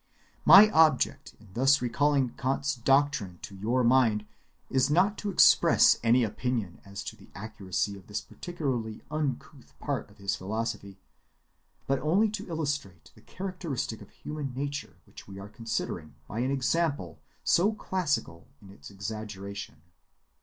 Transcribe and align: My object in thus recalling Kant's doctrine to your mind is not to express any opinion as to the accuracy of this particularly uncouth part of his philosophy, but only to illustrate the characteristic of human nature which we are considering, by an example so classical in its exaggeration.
My 0.45 0.71
object 0.71 1.35
in 1.39 1.49
thus 1.53 1.79
recalling 1.79 2.29
Kant's 2.29 2.73
doctrine 2.73 3.37
to 3.43 3.55
your 3.55 3.83
mind 3.83 4.25
is 4.67 4.89
not 4.89 5.15
to 5.19 5.29
express 5.29 5.99
any 6.03 6.23
opinion 6.23 6.81
as 6.83 7.03
to 7.03 7.15
the 7.15 7.29
accuracy 7.35 7.95
of 7.95 8.07
this 8.07 8.19
particularly 8.19 9.03
uncouth 9.11 9.77
part 9.77 10.09
of 10.09 10.17
his 10.17 10.35
philosophy, 10.35 10.97
but 11.85 11.99
only 11.99 12.29
to 12.31 12.49
illustrate 12.49 13.11
the 13.13 13.21
characteristic 13.21 14.01
of 14.01 14.09
human 14.09 14.55
nature 14.55 14.95
which 15.05 15.27
we 15.27 15.37
are 15.37 15.47
considering, 15.49 16.15
by 16.27 16.39
an 16.39 16.49
example 16.49 17.21
so 17.43 17.71
classical 17.71 18.47
in 18.59 18.71
its 18.71 18.89
exaggeration. 18.89 19.83